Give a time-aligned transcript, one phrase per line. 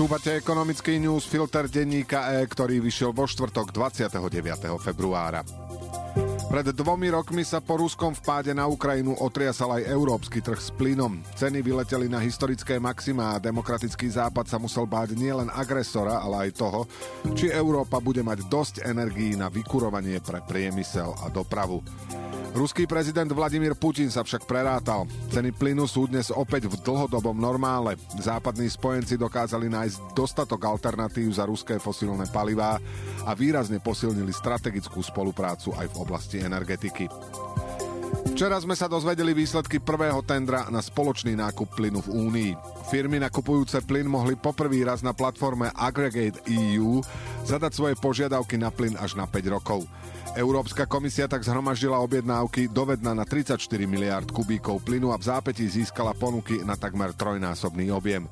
[0.00, 4.32] Počúvate ekonomický news filter denníka E, ktorý vyšiel vo štvrtok 29.
[4.80, 5.44] februára.
[6.48, 11.20] Pred dvomi rokmi sa po ruskom vpáde na Ukrajinu otriasal aj európsky trh s plynom.
[11.36, 16.56] Ceny vyleteli na historické maxima a demokratický západ sa musel báť nielen agresora, ale aj
[16.56, 16.88] toho,
[17.36, 21.84] či Európa bude mať dosť energií na vykurovanie pre priemysel a dopravu.
[22.50, 25.06] Ruský prezident Vladimír Putin sa však prerátal.
[25.30, 27.94] Ceny plynu sú dnes opäť v dlhodobom normále.
[28.18, 32.82] Západní spojenci dokázali nájsť dostatok alternatív za ruské fosílne palivá
[33.22, 37.06] a výrazne posilnili strategickú spoluprácu aj v oblasti energetiky.
[38.34, 42.52] Včera sme sa dozvedeli výsledky prvého tendra na spoločný nákup plynu v Únii.
[42.90, 46.98] Firmy nakupujúce plyn mohli poprvý raz na platforme Aggregate EU
[47.44, 49.84] zadať svoje požiadavky na plyn až na 5 rokov.
[50.38, 53.58] Európska komisia tak zhromaždila objednávky dovedna na 34
[53.90, 58.30] miliard kubíkov plynu a v zápätí získala ponuky na takmer trojnásobný objem.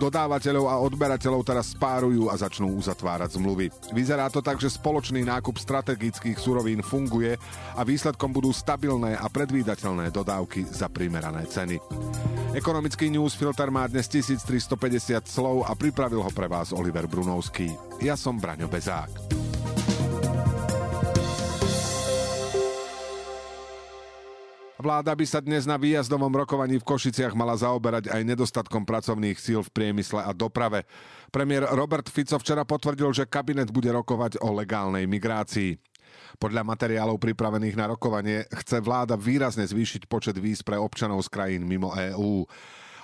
[0.00, 3.68] Dodávateľov a odberateľov teraz spárujú a začnú uzatvárať zmluvy.
[3.92, 7.36] Vyzerá to tak, že spoločný nákup strategických surovín funguje
[7.76, 11.76] a výsledkom budú stabilné a predvídateľné dodávky za primerané ceny.
[12.50, 17.70] Ekonomický newsfilter má dnes 1350 slov a pripravil ho pre vás Oliver Brunovský.
[18.02, 19.06] Ja som Braňo Bezák.
[24.82, 29.62] Vláda by sa dnes na výjazdovom rokovaní v Košiciach mala zaoberať aj nedostatkom pracovných síl
[29.62, 30.90] v priemysle a doprave.
[31.30, 35.78] Premiér Robert Fico včera potvrdil, že kabinet bude rokovať o legálnej migrácii.
[36.40, 41.68] Podľa materiálov pripravených na rokovanie chce vláda výrazne zvýšiť počet víz pre občanov z krajín
[41.68, 42.48] mimo EÚ.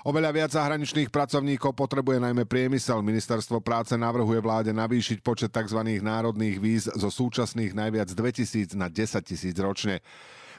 [0.07, 3.03] Oveľa viac zahraničných pracovníkov potrebuje najmä priemysel.
[3.03, 5.83] Ministerstvo práce navrhuje vláde navýšiť počet tzv.
[5.83, 9.99] národných víz zo súčasných najviac 2000 na 10 tisíc ročne.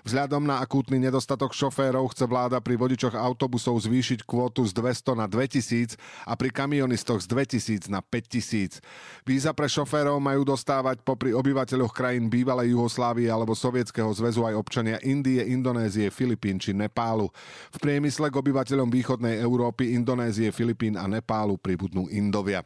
[0.06, 5.26] Vzhľadom na akútny nedostatok šoférov chce vláda pri vodičoch autobusov zvýšiť kvótu z 200 na
[5.26, 8.84] 2000 a pri kamionistoch z 2000 na 5000.
[9.26, 14.98] Víza pre šoférov majú dostávať popri obyvateľoch krajín bývalej Juhoslávie alebo Sovietskeho zväzu aj občania
[15.02, 17.32] Indie, Indonézie, Filipín či Nepálu.
[17.74, 22.66] V priemysle k obyvateľom východnej Európy, Indonézie, Filipín a Nepálu pribudnú Indovia.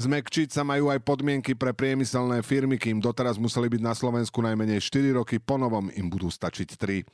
[0.00, 4.80] Zmekčiť sa majú aj podmienky pre priemyselné firmy, kým doteraz museli byť na Slovensku najmenej
[4.80, 7.04] 4 roky, ponovom im budú stačiť 3.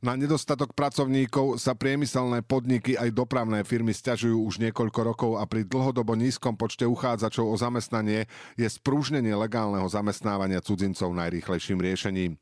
[0.00, 5.68] Na nedostatok pracovníkov sa priemyselné podniky aj dopravné firmy stiažujú už niekoľko rokov a pri
[5.68, 8.24] dlhodobo nízkom počte uchádzačov o zamestnanie
[8.56, 12.40] je sprúžnenie legálneho zamestnávania cudzincov najrýchlejším riešením.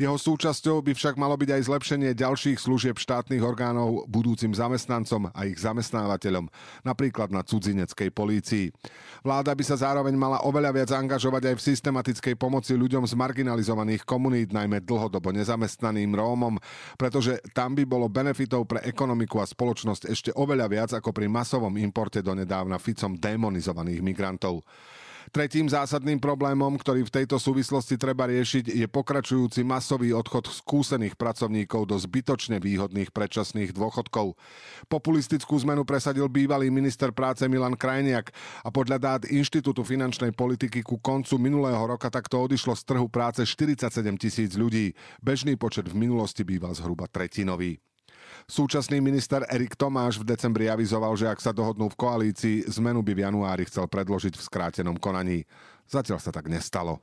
[0.00, 5.40] Jeho súčasťou by však malo byť aj zlepšenie ďalších služieb štátnych orgánov budúcim zamestnancom a
[5.46, 6.50] ich zamestnávateľom,
[6.82, 8.74] napríklad na cudzineckej polícii.
[9.22, 14.02] Vláda by sa zároveň mala oveľa viac angažovať aj v systematickej pomoci ľuďom z marginalizovaných
[14.02, 16.58] komunít, najmä dlhodobo nezamestnaným Rómom,
[16.94, 21.74] pretože tam by bolo benefitov pre ekonomiku a spoločnosť ešte oveľa viac ako pri masovom
[21.78, 24.62] importe donedávna Ficom demonizovaných migrantov.
[25.32, 31.88] Tretím zásadným problémom, ktorý v tejto súvislosti treba riešiť, je pokračujúci masový odchod skúsených pracovníkov
[31.88, 34.36] do zbytočne výhodných predčasných dôchodkov.
[34.90, 41.00] Populistickú zmenu presadil bývalý minister práce Milan Krajniak a podľa dát Inštitútu finančnej politiky ku
[41.00, 43.88] koncu minulého roka takto odišlo z trhu práce 47
[44.20, 44.92] tisíc ľudí.
[45.22, 47.80] Bežný počet v minulosti býval zhruba tretinový.
[48.44, 53.16] Súčasný minister Erik Tomáš v decembri avizoval, že ak sa dohodnú v koalícii, zmenu by
[53.16, 55.48] v januári chcel predložiť v skrátenom konaní.
[55.88, 57.00] Zatiaľ sa tak nestalo.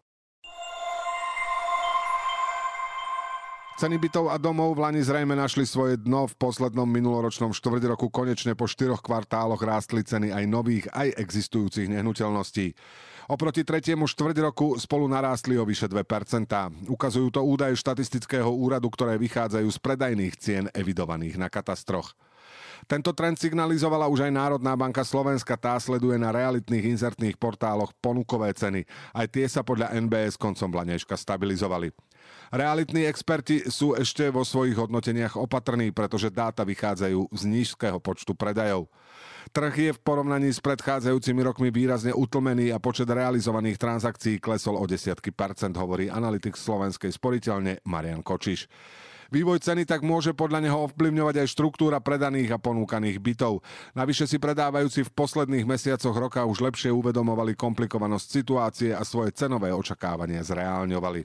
[3.81, 6.29] Ceny bytov a domov v Lani zrejme našli svoje dno.
[6.29, 11.89] V poslednom minuloročnom štvrť roku konečne po štyroch kvartáloch rástli ceny aj nových, aj existujúcich
[11.89, 12.77] nehnuteľností.
[13.33, 15.97] Oproti tretiemu štvrť roku spolu narástli o vyše 2%.
[16.93, 22.13] Ukazujú to údaje štatistického úradu, ktoré vychádzajú z predajných cien evidovaných na katastroch.
[22.85, 28.53] Tento trend signalizovala už aj Národná banka Slovenska, tá sleduje na realitných inzertných portáloch ponukové
[28.53, 28.85] ceny.
[29.09, 31.89] Aj tie sa podľa NBS koncom Blanečka stabilizovali.
[32.51, 38.91] Realitní experti sú ešte vo svojich hodnoteniach opatrní, pretože dáta vychádzajú z nízkeho počtu predajov.
[39.55, 44.85] Trh je v porovnaní s predchádzajúcimi rokmi výrazne utlmený a počet realizovaných transakcií klesol o
[44.85, 48.69] desiatky percent, hovorí analytik Slovenskej sporiteľne Marian Kočiš.
[49.31, 53.63] Vývoj ceny tak môže podľa neho ovplyvňovať aj štruktúra predaných a ponúkaných bytov.
[53.95, 59.71] Navyše si predávajúci v posledných mesiacoch roka už lepšie uvedomovali komplikovanosť situácie a svoje cenové
[59.71, 61.23] očakávania zreálňovali.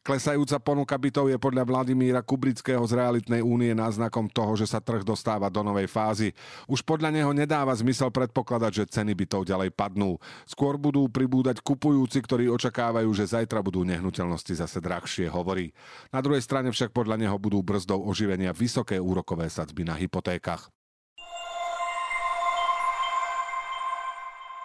[0.00, 5.04] Klesajúca ponuka bytov je podľa Vladimíra Kubrického z Realitnej únie náznakom toho, že sa trh
[5.04, 6.32] dostáva do novej fázy.
[6.64, 10.16] Už podľa neho nedáva zmysel predpokladať, že ceny bytov ďalej padnú.
[10.48, 15.76] Skôr budú pribúdať kupujúci, ktorí očakávajú, že zajtra budú nehnuteľnosti zase drahšie, hovorí.
[16.08, 20.72] Na druhej strane však podľa neho budú brzdou oživenia vysoké úrokové sadzby na hypotékach.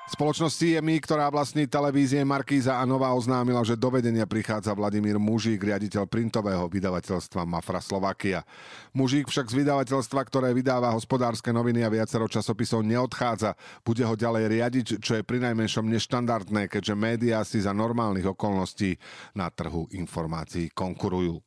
[0.06, 5.58] Spoločnosť CME, ktorá vlastní televízie Markíza a Nová oznámila, že do vedenia prichádza Vladimír Mužík,
[5.58, 8.46] riaditeľ printového vydavateľstva Mafra Slovakia.
[8.94, 13.58] Mužík však z vydavateľstva, ktoré vydáva hospodárske noviny a viacero časopisov neodchádza.
[13.82, 19.02] Bude ho ďalej riadiť, čo je prinajmenšom neštandardné, keďže médiá si za normálnych okolností
[19.34, 21.45] na trhu informácií konkurujú.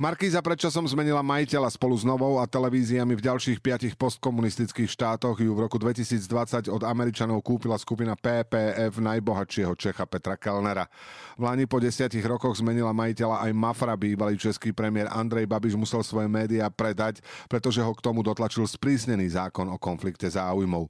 [0.00, 5.52] Markíza predčasom zmenila majiteľa spolu s Novou a televíziami v ďalších piatich postkomunistických štátoch ju
[5.52, 10.88] v roku 2020 od Američanov kúpila skupina PPF najbohatšieho Čecha Petra Kellnera.
[11.36, 16.00] V Lani po desiatich rokoch zmenila majiteľa aj Mafra, bývalý český premiér Andrej Babiš musel
[16.00, 17.20] svoje médiá predať,
[17.52, 20.88] pretože ho k tomu dotlačil sprísnený zákon o konflikte záujmov.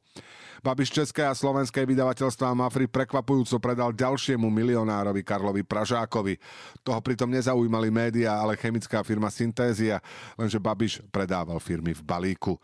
[0.61, 6.37] Babiš České a slovenské vydavateľstva Mafri prekvapujúco predal ďalšiemu milionárovi Karlovi Pražákovi.
[6.85, 9.99] Toho pritom nezaujímali médiá, ale chemická firma Syntézia,
[10.37, 12.57] lenže Babiš predával firmy v balíku.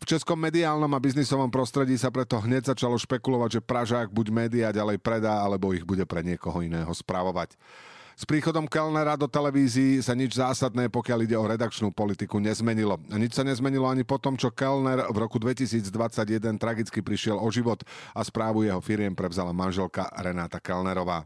[0.00, 4.68] V českom mediálnom a biznisovom prostredí sa preto hneď začalo špekulovať, že Pražák buď médiá
[4.72, 7.52] ďalej predá, alebo ich bude pre niekoho iného spravovať.
[8.20, 13.00] S príchodom Kellnera do televízií sa nič zásadné, pokiaľ ide o redakčnú politiku, nezmenilo.
[13.08, 15.88] A nič sa nezmenilo ani po tom, čo Kellner v roku 2021
[16.60, 17.80] tragicky prišiel o život
[18.12, 21.24] a správu jeho firiem prevzala manželka Renáta Kellnerová.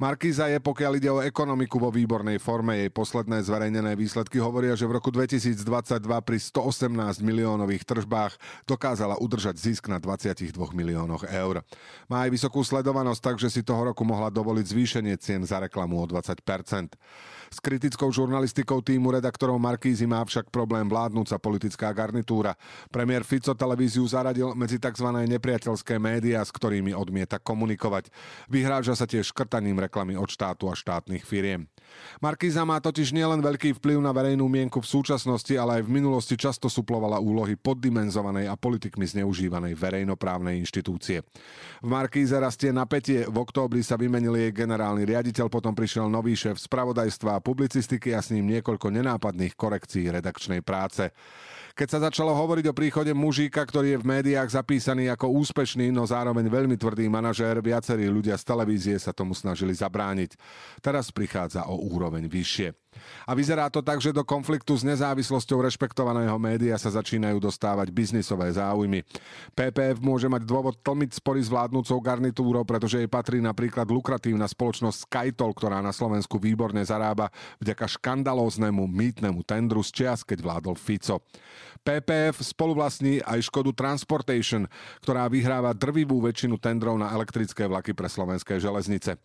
[0.00, 4.88] Markíza je, pokiaľ ide o ekonomiku vo výbornej forme, jej posledné zverejnené výsledky hovoria, že
[4.88, 5.60] v roku 2022
[6.24, 8.32] pri 118 miliónových tržbách
[8.64, 11.60] dokázala udržať zisk na 22 miliónoch eur.
[12.08, 16.08] Má aj vysokú sledovanosť, takže si toho roku mohla dovoliť zvýšenie cien za reklamu o
[16.08, 16.96] 20%
[17.50, 22.54] s kritickou žurnalistikou týmu redaktorov Markízy má však problém vládnúca politická garnitúra.
[22.94, 25.10] Premiér Fico televíziu zaradil medzi tzv.
[25.26, 28.14] nepriateľské médiá, s ktorými odmieta komunikovať.
[28.46, 31.66] Vyhráža sa tiež škrtaním reklamy od štátu a štátnych firiem.
[32.22, 36.38] Markíza má totiž nielen veľký vplyv na verejnú mienku v súčasnosti, ale aj v minulosti
[36.38, 41.26] často suplovala úlohy poddimenzovanej a politikmi zneužívanej verejnoprávnej inštitúcie.
[41.82, 46.62] V Markíze rastie napätie, v októbri sa vymenil jej generálny riaditeľ, potom prišiel nový šéf
[46.62, 51.10] spravodajstva publicistiky a s ním niekoľko nenápadných korekcií redakčnej práce.
[51.80, 56.04] Keď sa začalo hovoriť o príchode mužíka, ktorý je v médiách zapísaný ako úspešný, no
[56.04, 60.36] zároveň veľmi tvrdý manažér, viacerí ľudia z televízie sa tomu snažili zabrániť.
[60.84, 62.76] Teraz prichádza o úroveň vyššie.
[63.24, 68.50] A vyzerá to tak, že do konfliktu s nezávislosťou rešpektovaného média sa začínajú dostávať biznisové
[68.50, 69.06] záujmy.
[69.54, 75.06] PPF môže mať dôvod tlmiť spory s vládnúcou garnitúrou, pretože jej patrí napríklad lukratívna spoločnosť
[75.06, 77.30] Skytol, ktorá na Slovensku výborne zarába
[77.62, 81.22] vďaka škandalóznemu mýtnemu tendru z čias, keď vládol Fico.
[81.80, 84.68] PPF spoluvlastní aj Škodu Transportation,
[85.00, 89.16] ktorá vyhráva drvivú väčšinu tendrov na elektrické vlaky pre slovenské železnice.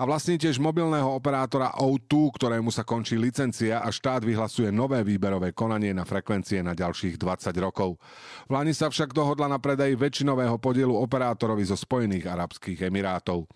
[0.00, 5.54] A vlastní tiež mobilného operátora O2, ktorému sa končí licencia a štát vyhlasuje nové výberové
[5.54, 7.94] konanie na frekvencie na ďalších 20 rokov.
[8.44, 13.46] V Lani sa však dohodla na predaj väčšinového podielu operátorovi zo Spojených Arabských Emirátov.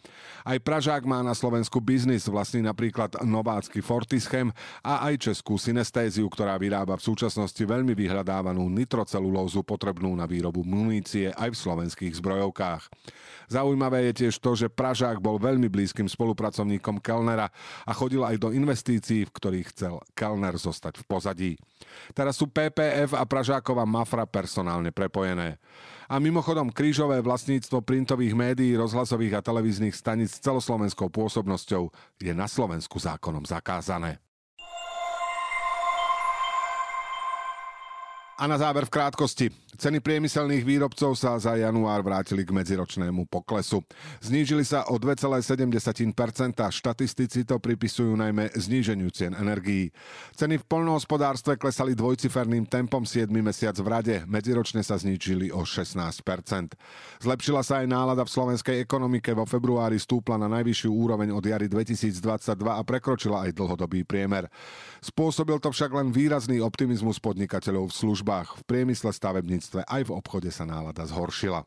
[0.46, 4.54] Aj Pražák má na Slovensku biznis, vlastní napríklad novácky Fortischem
[4.86, 10.60] a aj českú synestéziu, ktorá vyrába v súčasnosti veľmi vyhľadáva vyrábanú nitrocelulózu potrebnú na výrobu
[10.60, 12.84] munície aj v slovenských zbrojovkách.
[13.48, 17.48] Zaujímavé je tiež to, že Pražák bol veľmi blízkym spolupracovníkom Kellnera
[17.88, 21.52] a chodil aj do investícií, v ktorých chcel Kellner zostať v pozadí.
[22.14, 25.58] Teraz sú PPF a Pražáková Mafra personálne prepojené.
[26.06, 31.90] A mimochodom krížové vlastníctvo printových médií, rozhlasových a televíznych staníc s celoslovenskou pôsobnosťou
[32.22, 34.22] je na Slovensku zákonom zakázané.
[38.38, 39.46] A na záver v krátkosti.
[39.82, 43.82] Ceny priemyselných výrobcov sa za január vrátili k medziročnému poklesu.
[44.22, 45.42] Znížili sa o 2,7%.
[46.70, 49.90] Štatistici to pripisujú najmä zníženiu cien energií.
[50.38, 54.16] Ceny v poľnohospodárstve klesali dvojciferným tempom 7 mesiac v rade.
[54.30, 55.98] Medziročne sa znížili o 16%.
[57.18, 59.34] Zlepšila sa aj nálada v slovenskej ekonomike.
[59.34, 62.22] Vo februári stúpla na najvyššiu úroveň od jary 2022
[62.54, 64.46] a prekročila aj dlhodobý priemer.
[65.02, 70.52] Spôsobil to však len výrazný optimizmus podnikateľov v službách, v priemysle, stavebníctve aj v obchode
[70.52, 71.64] sa nálada zhoršila.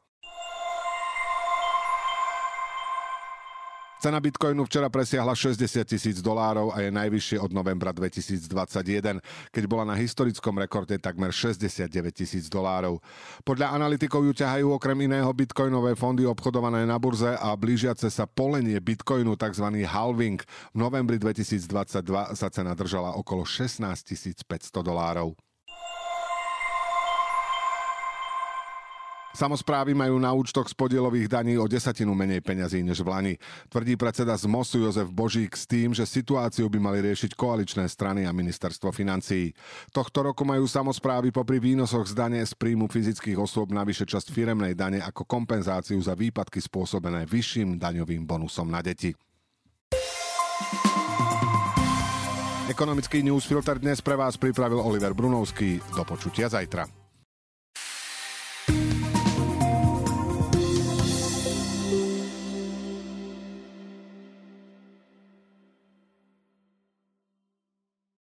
[4.05, 9.17] Cena bitcoinu včera presiahla 60 tisíc dolárov a je najvyššie od novembra 2021,
[9.49, 13.01] keď bola na historickom rekorde takmer 69 tisíc dolárov.
[13.41, 18.77] Podľa analytikov ju ťahajú okrem iného bitcoinové fondy obchodované na burze a blížiace sa polenie
[18.77, 19.73] bitcoinu tzv.
[19.89, 20.37] halving.
[20.75, 21.65] V novembri 2022
[22.37, 23.81] sa cena držala okolo 16
[24.45, 25.33] 500 dolárov.
[29.35, 33.33] Samozprávy majú na účtoch z podielových daní o desatinu menej peňazí než v Lani.
[33.67, 38.23] Tvrdí predseda z MOSu Jozef Božík s tým, že situáciu by mali riešiť koaličné strany
[38.23, 39.51] a ministerstvo financií.
[39.91, 44.71] Tohto roku majú samozprávy popri výnosoch z dane z príjmu fyzických osôb navyše časť firemnej
[44.71, 49.11] dane ako kompenzáciu za výpadky spôsobené vyšším daňovým bonusom na deti.
[52.71, 55.83] Ekonomický newsfilter dnes pre vás pripravil Oliver Brunovský.
[55.93, 57.04] Do počutia zajtra.